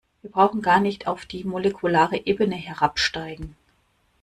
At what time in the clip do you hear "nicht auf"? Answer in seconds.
0.79-1.27